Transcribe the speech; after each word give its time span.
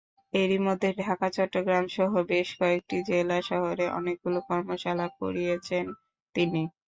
এরই 0.33 0.59
মধ্যে 0.67 0.89
ঢাকা, 1.01 1.27
চট্টগ্রামসহ 1.35 2.11
বেশ 2.29 2.49
কয়েকটি 2.59 2.97
জেলা 3.09 3.37
শহরে 3.49 3.85
অনেকগুলো 3.97 4.39
কর্মশালা 4.49 5.07
করিয়েছেন 5.19 5.85
তিনি। 6.35 6.61